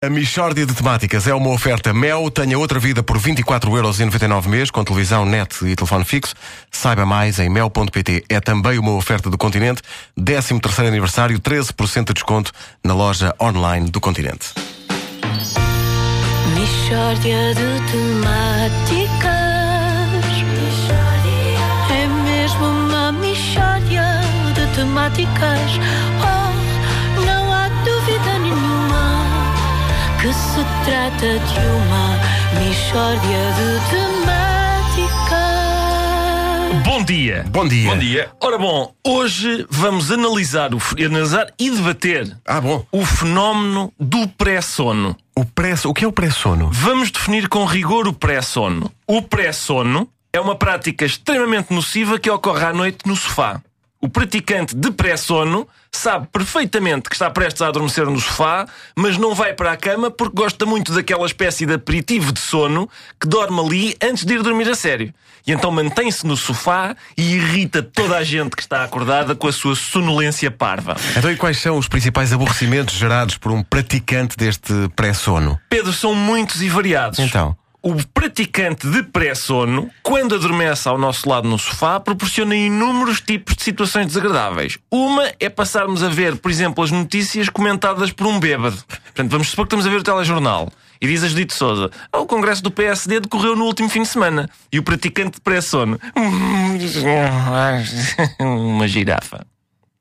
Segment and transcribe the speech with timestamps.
[0.00, 2.30] A Michórdia de Temáticas é uma oferta Mel.
[2.30, 6.36] Tenha outra vida por 24,99€ mês, com televisão, net e telefone fixo.
[6.70, 8.24] Saiba mais em mel.pt.
[8.28, 9.82] É também uma oferta do Continente.
[10.16, 12.52] 13º aniversário, 13% de desconto
[12.84, 14.54] na loja online do Continente.
[16.54, 19.48] Michórdia de temáticas.
[21.90, 24.04] É mesmo uma michórdia
[24.54, 26.07] de temáticas.
[30.88, 32.18] Trata de uma
[32.58, 35.38] michórdia de temáticas.
[36.82, 37.44] Bom dia.
[37.50, 37.90] Bom dia.
[37.90, 38.30] Bom dia.
[38.40, 42.86] Ora bom, hoje vamos analisar, o, analisar e debater Ah, bom.
[42.90, 45.14] o fenómeno do pré-sono.
[45.36, 46.70] O, pré o que é o pré-sono?
[46.72, 48.90] Vamos definir com rigor o pré-sono.
[49.06, 53.60] O pré-sono é uma prática extremamente nociva que ocorre à noite no sofá.
[54.00, 59.34] O praticante de pré-sono sabe perfeitamente que está prestes a adormecer no sofá, mas não
[59.34, 62.88] vai para a cama porque gosta muito daquela espécie de aperitivo de sono
[63.20, 65.12] que dorme ali antes de ir dormir a sério.
[65.44, 69.52] E então mantém-se no sofá e irrita toda a gente que está acordada com a
[69.52, 70.94] sua sonolência parva.
[71.16, 75.58] Então, e quais são os principais aborrecimentos gerados por um praticante deste pré-sono?
[75.68, 77.18] Pedro, são muitos e variados.
[77.18, 77.56] Então?
[77.80, 83.62] O praticante de pré-sono, quando adormece ao nosso lado no sofá, proporciona inúmeros tipos de
[83.62, 84.78] situações desagradáveis.
[84.90, 88.76] Uma é passarmos a ver, por exemplo, as notícias comentadas por um bêbado.
[89.04, 90.68] Portanto, vamos supor que estamos a ver o telejornal.
[91.00, 94.08] E diz a Judite Souza: "Ah, O congresso do PSD decorreu no último fim de
[94.08, 94.50] semana.
[94.72, 96.00] E o praticante de pré-sono.
[98.40, 99.46] Uma girafa.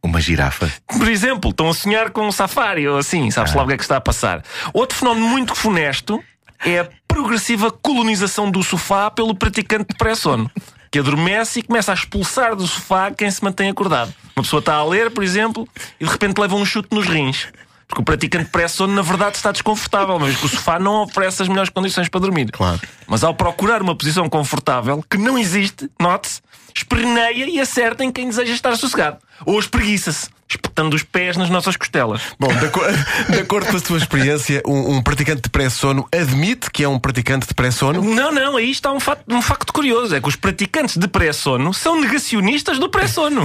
[0.00, 0.70] Uma girafa.
[0.86, 3.76] Por exemplo, estão a sonhar com um safari ou assim, sabes lá o que é
[3.76, 4.44] que está a passar.
[4.72, 6.22] Outro fenómeno muito funesto
[6.64, 10.50] é a progressiva colonização do sofá pelo praticante de pré-sono.
[10.90, 14.14] Que adormece e começa a expulsar do sofá quem se mantém acordado.
[14.36, 15.68] Uma pessoa está a ler, por exemplo,
[16.00, 17.48] e de repente leva um chute nos rins.
[17.86, 21.42] Porque o praticante de pré-sono, na verdade, está desconfortável, mas que o sofá não oferece
[21.42, 22.50] as melhores condições para dormir.
[22.50, 22.80] Claro.
[23.06, 26.40] Mas ao procurar uma posição confortável, que não existe, note-se,
[26.74, 29.18] esperneia e acerta em quem deseja estar sossegado.
[29.44, 32.20] Ou espreguiça-se, espetando os pés nas nossas costelas.
[32.38, 32.80] Bom, de, aco-
[33.32, 36.98] de acordo com a sua experiência, um, um praticante de pré-sono admite que é um
[36.98, 38.02] praticante de pré-sono?
[38.02, 41.72] Não, não, aí está um facto, um facto curioso: é que os praticantes de pré-sono
[41.74, 43.42] são negacionistas do pré-sono.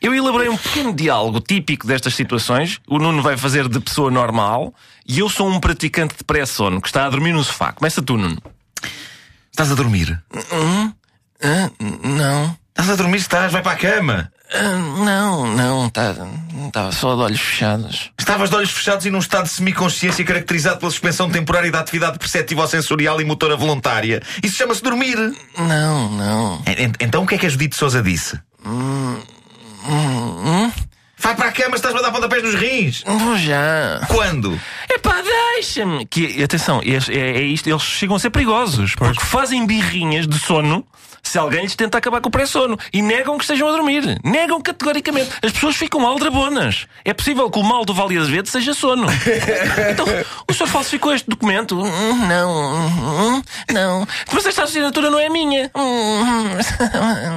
[0.00, 2.78] Eu elaborei um pequeno diálogo típico destas situações.
[2.88, 4.72] O Nuno vai fazer de pessoa normal
[5.06, 7.70] e eu sou um praticante de pré-sono que está a dormir no sofá.
[7.72, 8.38] Começa tu, Nuno.
[9.52, 10.18] Estás a dormir?
[11.42, 11.70] Ah,
[12.02, 12.56] não.
[12.70, 13.52] Estás a dormir, estás?
[13.52, 14.32] Vai para a cama.
[14.52, 16.28] Ah, não, não, estava
[16.72, 18.10] tá, só de olhos fechados.
[18.18, 22.18] Estavas de olhos fechados e num estado de semiconsciência caracterizado pela suspensão temporária da atividade
[22.18, 24.20] perceptiva sensorial e motora voluntária.
[24.42, 25.16] Isso chama-se dormir.
[25.56, 26.62] Não, não.
[26.66, 28.38] En- en- Então o que é que a Judite Souza disse?
[31.22, 33.02] Vai para a cama, estás a dar pontapés nos rins.
[33.06, 34.00] Vou já.
[34.08, 34.58] Quando?
[35.60, 36.06] Deixa-me!
[36.06, 40.86] Que, atenção, é, é- isto, eles chegam a ser perigosos porque fazem birrinhas de sono
[41.22, 44.18] se alguém lhes tenta acabar com o pré-sono e negam que estejam a dormir.
[44.24, 45.28] Negam categoricamente.
[45.42, 46.86] As pessoas ficam aldrabonas.
[47.04, 49.06] É possível que o mal do Vale Azevedo seja sono.
[49.92, 50.06] então,
[50.48, 51.78] o senhor falsificou este documento?
[51.78, 54.06] Hum, Não, hum, não.
[54.32, 55.70] Mas esta assinatura não é minha.
[55.76, 56.22] Hum,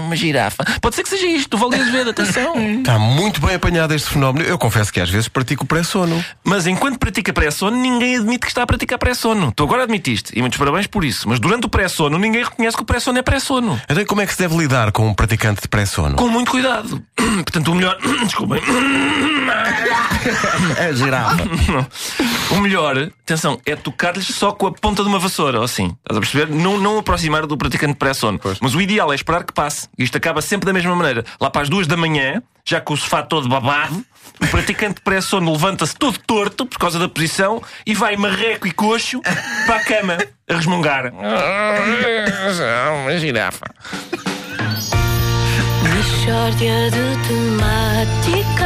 [0.06, 0.64] Uma girafa.
[0.82, 2.56] Pode ser que seja isto, do Vale Azevedo, atenção.
[2.80, 4.46] Está muito bem apanhado este fenómeno.
[4.46, 6.24] Eu confesso que às vezes pratico pré-sono.
[6.44, 9.52] Mas enquanto pratica pré-sono, ninguém admite que está a praticar pré-sono.
[9.56, 11.28] Tu agora admitiste, e muitos parabéns por isso.
[11.28, 13.80] Mas durante o pré-sono, ninguém reconhece que o pré-sono é pré-sono.
[13.90, 16.16] Então, como é que se deve lidar com um praticante de pré-sono?
[16.16, 17.02] Com muito cuidado.
[17.16, 17.98] Portanto, o melhor.
[18.26, 18.62] Desculpem.
[20.80, 21.44] A girafa.
[22.52, 25.96] O melhor, atenção, é tocar-lhes só com a ponta de uma vassoura, ou assim.
[26.02, 26.54] Estás a perceber?
[26.54, 28.40] Não, não aproximar do praticante de pré-sono.
[28.62, 29.88] Mas o ideal é esperar que passe.
[29.98, 31.26] Isto acaba sempre da mesma maneira.
[31.42, 34.06] Lá para as duas da manhã, já com o sofá todo babado,
[34.42, 38.72] o praticante de pré-sono levanta-se todo torto por causa da posição e vai marreco e
[38.72, 39.22] coxo
[39.66, 40.18] para a cama
[40.50, 41.12] a resmungar.
[43.04, 43.66] Uma girafa.
[46.58, 48.64] De temáticas.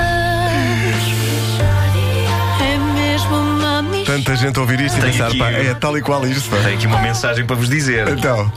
[2.62, 4.06] É mesmo uma michórdia.
[4.06, 6.50] Tanta gente a ouvir isto e Tenho pensar, aqui- pá, é tal e qual isto.
[6.50, 6.58] pá.
[6.64, 8.08] Tenho aqui uma mensagem para vos dizer.
[8.10, 8.52] Então.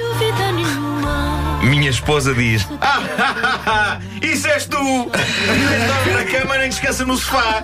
[1.63, 4.77] Minha esposa diz: ah, Isso és tu!
[4.79, 7.63] Dorme na cama nem descansa no sofá.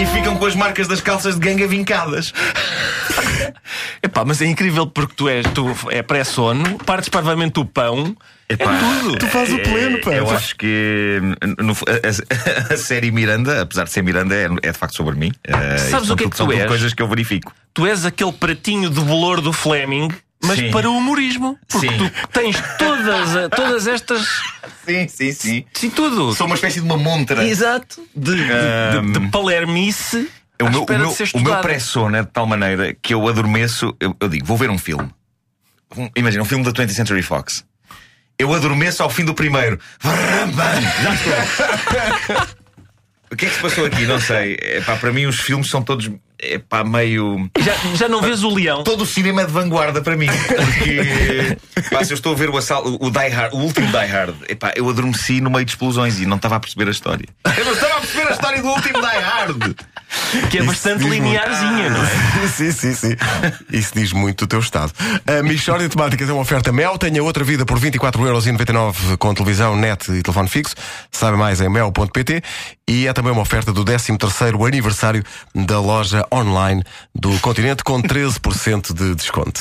[0.00, 2.32] E ficam com as marcas das calças de ganga vincadas.
[4.02, 8.16] Epá, mas é incrível porque tu és, tu é pré-sono, partes parvamente o pão,
[8.48, 9.18] Epá, é tudo.
[9.18, 10.12] tu fazes o pleno, pá.
[10.12, 11.20] Eu acho que
[11.58, 15.16] no- a, a- a série Miranda, apesar de ser Miranda, é, é de facto sobre
[15.16, 15.32] mim.
[15.44, 16.66] Eh, Sabes o que é que tu és?
[16.66, 17.52] coisas que eu verifico.
[17.74, 20.08] Tu és aquele pratinho de bolor do Fleming,
[20.42, 20.70] mas Sim.
[20.70, 21.58] para o humorismo.
[21.68, 21.96] Porque Sim.
[21.98, 24.26] tu tens todas, a- todas estas.
[24.86, 25.64] Sim, sim, sim.
[25.74, 26.34] Sim, tudo.
[26.34, 27.44] Sou uma espécie de uma montra.
[27.46, 28.02] Exato.
[28.14, 30.30] De, de, de, de palermice
[30.60, 33.94] O meu, o meu, o meu pré-sono é de tal maneira que eu adormeço.
[34.00, 35.10] Eu, eu digo, vou ver um filme.
[35.96, 37.64] Um- imagina, um filme da 20th Century Fox.
[38.38, 39.80] Eu adormeço ao fim do primeiro.
[40.00, 40.64] Vrrrambam!
[41.02, 42.46] Já estou.
[43.32, 44.06] o que é que se passou aqui?
[44.06, 44.54] Não sei.
[44.62, 46.08] Epá, para mim, os filmes são todos.
[46.40, 47.50] Epá, meio.
[47.58, 48.84] Já, já não vês o leão?
[48.84, 50.26] Todo o cinema é de vanguarda para mim.
[50.26, 54.06] Porque pá, se eu estou a ver o assalto, o, Die Hard, o último Die
[54.06, 57.26] Hard, epá, eu adormeci no meio de explosões e não estava a perceber a história.
[57.56, 59.74] Eu não estava a perceber a história do último Die Hard.
[60.50, 61.22] Que é bastante diz muito.
[61.22, 62.48] linearzinha, não é?
[62.48, 63.16] sim, sim, sim.
[63.72, 64.92] Isso diz muito do teu estado.
[65.26, 66.98] A Michórdia de Temáticas é uma oferta Mel.
[66.98, 70.74] Tenha outra vida por 24,99€ com televisão, net e telefone fixo.
[71.10, 72.42] Saiba mais em mel.pt.
[72.88, 76.82] E é também uma oferta do 13º aniversário da loja online
[77.14, 79.60] do Continente com 13% de desconto.